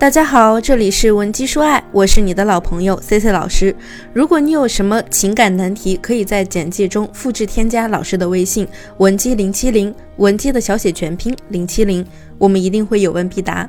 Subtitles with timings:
[0.00, 3.76] 大家好，这里是文姬说爱，我是你的老朋友 C C 老师。
[4.14, 8.66] 如果你有什么情感难题，可以在简介中复制添加老师的微信
[8.96, 12.02] 文姬零七零，文姬的小写全拼零七零，
[12.38, 13.68] 我们一定会有问必答。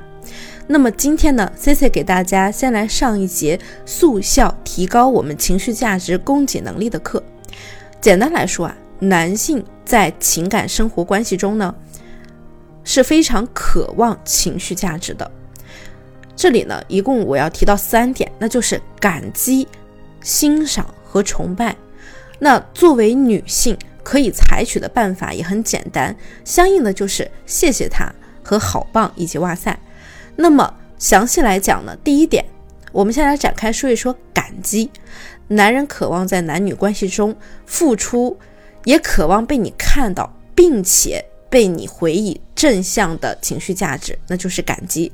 [0.67, 7.21] 那么今天呢，C C 给大家先来上一节速效提高我们情绪价值供给能力的课。
[7.99, 11.75] 简单来说啊，男性在情感生活关系中呢，
[12.85, 15.29] 是非常渴望情绪价值的。
[16.35, 19.67] 这里呢，一共我要提到三点，那就是感激、
[20.21, 21.75] 欣赏和崇拜。
[22.39, 28.11] 那作为女性可以采取的办法也很简单，相应的就是谢谢他
[28.43, 29.77] 和好棒以及哇塞。
[30.35, 32.43] 那么详细来讲呢，第一点，
[32.91, 34.89] 我们先来展开说一说感激。
[35.47, 37.35] 男人渴望在男女关系中
[37.65, 38.37] 付出，
[38.85, 41.25] 也渴望被你看到，并且。
[41.51, 45.11] 被你回以正向的情绪价值，那就是感激。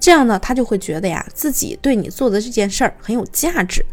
[0.00, 3.84] 这样呢，他就会觉得呀，自己对你做的这件事儿很有价值。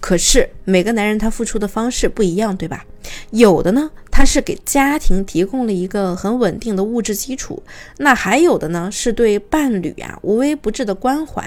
[0.00, 2.82] 可是每个男人他付出的方式不一样，对吧？
[3.28, 7.62] 有的呢，他是给家庭提供了一个很稳定的物质基础；
[7.98, 11.44] 那还有的呢，是对伴侣呀无微不至的关怀；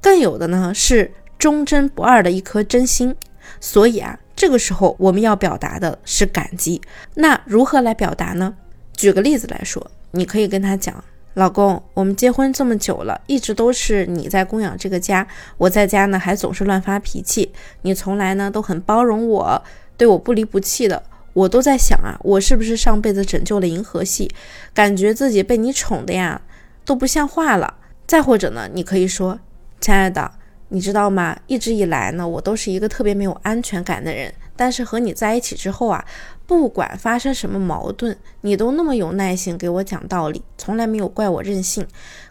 [0.00, 3.14] 更有的呢，是忠贞不二的一颗真心。
[3.60, 6.80] 所以啊，这个时候我们要表达的是感激。
[7.16, 8.54] 那如何来表达呢？
[8.94, 11.02] 举个例子来说，你可以跟他讲
[11.34, 15.26] ：“老公，我们结婚这么久了，一直都是你在供养这个家，
[15.58, 17.50] 我在家呢还总是乱发脾气，
[17.82, 19.62] 你从来呢都很包容我，
[19.96, 21.02] 对我不离不弃的。
[21.32, 24.30] 我都在想啊，我是不是上辈子拯救了银河系，
[24.74, 26.42] 感觉自己被你宠的呀
[26.84, 27.74] 都不像话了。
[28.06, 29.40] 再或者呢，你可以说，
[29.80, 30.30] 亲爱的，
[30.68, 31.34] 你知道吗？
[31.46, 34.30] 一直以来呢，我都是一个特别没有安全感的人。”
[34.62, 36.04] 但是和你在一起之后啊，
[36.46, 41.84] 不管发生什么矛盾，你都那么有耐心给我讲道理，从来没有怪我任性。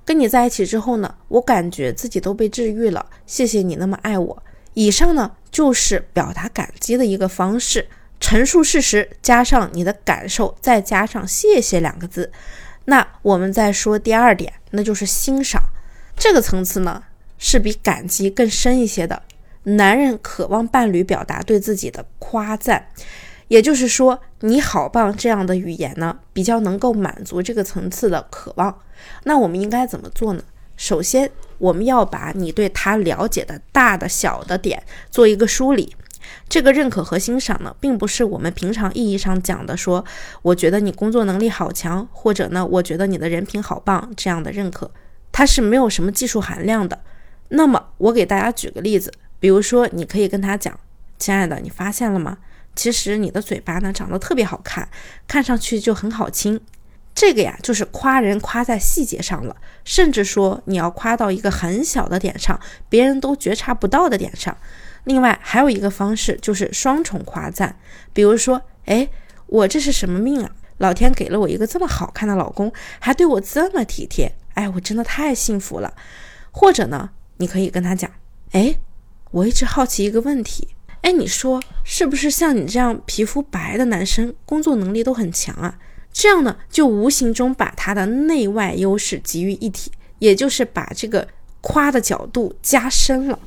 [0.06, 3.06] 跟你在一起之后呢，我感觉自己都被治愈了。
[3.26, 4.44] 谢谢你那么爱我。
[4.76, 7.90] 以上呢就是表达感激的一个方式，
[8.22, 12.32] 陈述事实，加上你的感受，再加上谢谢两个字。
[12.86, 15.62] 那我们再说第二点，那就是欣赏。
[16.16, 17.04] 这个层次呢
[17.38, 19.22] 是比感激更深一些的。
[19.64, 22.88] 男人渴望伴侣表达对自己的夸赞，
[23.48, 28.80] 也就是说，你好棒这样的语言呢，比较能够满足这个层次的渴望。
[29.24, 30.44] 那我们应该怎么做呢？
[30.78, 31.30] 首先，
[31.60, 35.96] 我们要把你对他了解的大的小的点做一个梳理。
[36.50, 40.04] 这个认可和欣赏呢，并不是我们平常意义上讲的说，
[40.42, 44.90] 我觉得你工作能力好强，或者呢，我觉得你的人品好棒这样的认可，
[45.32, 47.00] 它是没有什么技术含量的。
[47.50, 49.12] 那么，我给大家举个例子。
[49.42, 50.80] 比如说，你可以跟他讲
[51.20, 52.38] ：“亲爱的，你发现了吗？
[52.74, 54.88] 其实你的嘴巴呢长得特别好看，
[55.28, 56.62] 看上去就很好亲。
[57.14, 62.58] 这个呀，就是夸人夸在细节上了，甚至说你要夸到一个很小的点上，
[62.88, 64.56] 别人都觉察不到的点上。
[65.04, 67.78] 另外还有一个方式就是双重夸赞，
[68.14, 69.10] 比如说，哎，
[69.48, 70.52] 我这是什么命啊？
[70.78, 75.94] 老天给了我一个这么好看的老公，还对我这么体贴，哎，我真的太幸福了。
[76.52, 78.10] 或者呢，你可以跟他讲，
[78.52, 78.76] 哎。”
[79.32, 80.68] 我一直好奇一个问题，
[81.04, 85.80] 哎，你说是不是像你这样皮肤白的男生，工作能力都很强啊？
[86.12, 89.90] 这样呢，就无形中把他的内外优势集于一体，
[90.20, 91.26] 也就是把这个
[91.62, 93.40] 夸的角度加深了。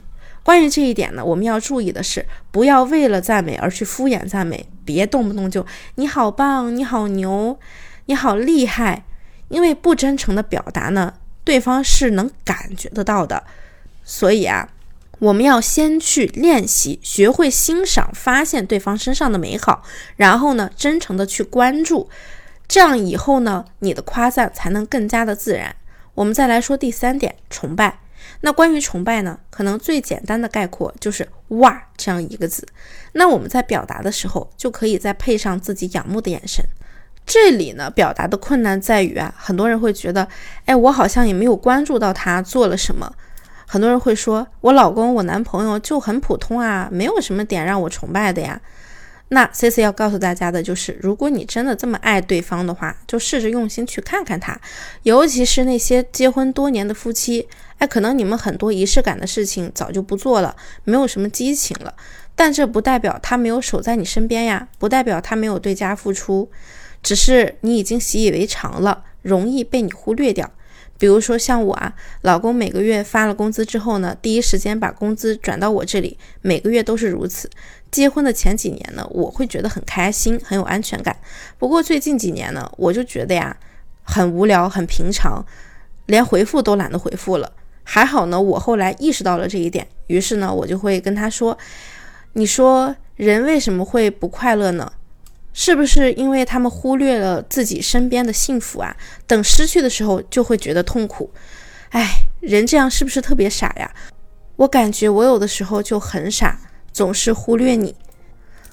[0.43, 7.59] 关于这一点呢，我们要注意的是，不要为了赞美而去敷衍赞美，别动不动就你好棒，你好牛，
[8.07, 9.05] 你好厉害，
[9.49, 11.13] 因为不真诚的表达呢，
[11.45, 13.45] 对方是能感觉得到的。
[14.03, 14.67] 所以啊。
[15.21, 19.83] 我们要先去练习，学会欣赏、发现对方身上的美好，
[20.17, 22.09] 然后呢，真诚的去关注，
[22.67, 25.77] 这样以后呢，你的夸赞才能更加的自然。
[26.15, 28.01] 我们再来说第三点，崇拜。
[28.41, 31.27] 那关于崇拜呢，可能最简单的概括就是
[31.61, 32.67] “哇”这样一个字。
[33.13, 36.65] 那我们在表达的时候，就可以再配上自己仰慕的眼神。
[37.27, 40.29] 这里呢，表达的困难在于啊，很多人会觉得，
[40.67, 43.11] 哎，我好像也没有关注到他做了什么。
[43.67, 48.61] 很多人会说，我老公、我男朋友就很普通啊，没有什么点让我崇拜的呀。
[49.29, 54.61] 那 C C 要告诉大家的就是，如果你真的这么爱对方的话，就试着用心去看看他。
[55.03, 61.95] 尤其是那些结婚多年的夫妻，哎，可能你们很多仪式感的事情早就不做了，没有什么激情了。
[62.37, 66.51] 但这不代表他没有守在你身边呀，不代表他没有对家付出，
[67.03, 70.51] 只是你已经习以为常了，容易被你忽略掉。
[70.99, 71.93] 比如说像我啊，
[72.23, 77.51] 老公每个月发了工资之后呢，第一时间把工资转到我这里，每个月都是如此。
[77.91, 81.17] 结婚的前几年呢，我会觉得很开心，很有安全感。
[81.59, 83.57] 不过最近几年呢，我就觉得呀，
[84.03, 85.45] 很无聊，很平常，
[86.07, 87.53] 连回复都懒得回复了。
[87.83, 91.57] 还好呢，我后来意识到了这一点，于是呢，我就会跟他说
[92.33, 94.91] ：“你说人为什么会不快乐呢？
[95.55, 98.95] 是不是因为他们忽略了自己身边的幸福啊？
[99.27, 101.33] 等失去的时候就会觉得痛苦。
[101.91, 103.91] 哎，人这样是不是特别傻呀？
[104.57, 106.59] 我感觉我有的时候就很傻，
[106.93, 107.95] 总是忽略你。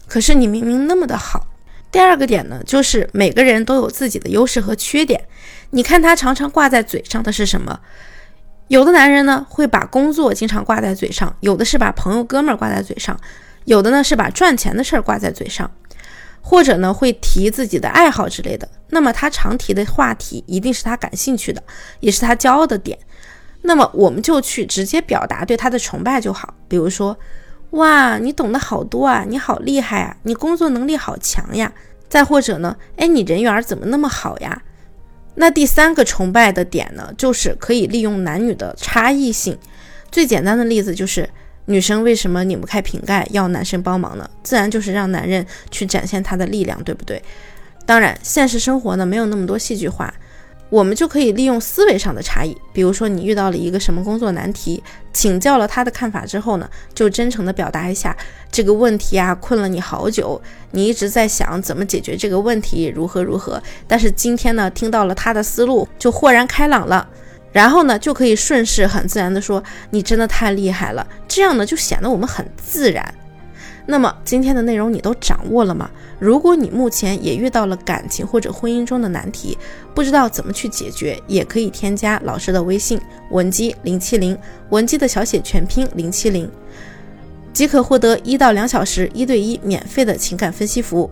[0.07, 1.48] 可是你明明那么的好。”
[1.92, 5.22] 第二个点呢，就是每个人都有自己的优势和缺点。
[5.72, 7.80] 你看他常常挂在嘴上的是什么？
[8.69, 13.19] 有的男人呢会把工作经常挂在嘴上，有的是把朋友哥们儿挂在嘴上，
[13.66, 15.69] 有的呢是把赚钱的事儿挂在嘴上，
[16.41, 18.67] 或者呢会提自己的爱好之类的。
[18.89, 21.63] 那么他常提的话题一定是他感兴趣的，
[21.99, 22.97] 也是他骄傲的点。
[23.61, 26.53] 那么我们就去直接表达对他的崇拜就好。
[26.67, 27.15] 比如说，
[27.71, 31.71] 哇，你懂得好多啊，你好厉害啊，你工作能力好强呀。
[32.09, 34.61] 再或者呢，哎，你人缘怎么那么好呀？
[35.35, 39.57] 那第三个崇拜的点呢，就是可以利用男女的差异性。
[40.11, 41.29] 最简单的例子就是，
[41.66, 44.30] 女生为什么拧不开瓶盖要男生帮忙呢？
[44.44, 47.22] 自然就是让男人去展现他的力量，对不对？
[47.86, 50.13] 当然，现实生活呢没有那么多戏剧化。
[50.69, 54.81] 我们就可以利用思维上的差异，比如说你遇到了一个什么工作难题，
[55.12, 58.16] 请教了他的看法之后呢，就真诚的表达一下
[58.50, 60.42] 这个问题啊，困了你好久，
[60.72, 63.62] 你一直在想怎么解决这个问题，如何如何。
[63.86, 67.06] 但是今天呢，听到了他的思路，就豁然开朗了，
[67.51, 73.13] 然后呢，就可以顺势很自然的说，你真的太厉害了，这样呢，就显得我们很自然。
[73.88, 75.89] 那么今天的内容你都掌握了吗？
[76.19, 79.57] 如果你目前也遇到了感情或者婚姻中的难题，
[79.95, 83.01] 不知道怎么去解决，也可以添加老师的微信
[83.31, 84.38] 文姬零七零，
[84.69, 86.50] 文姬的小写全拼零七零，
[87.51, 91.09] 即可获得一到两小时一对一免费的情感分析服务。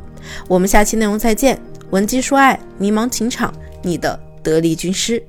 [0.48, 1.60] 我们下期内容再见，
[1.90, 3.52] 文姬说爱，迷茫情场，
[3.82, 5.22] 你的得力军师。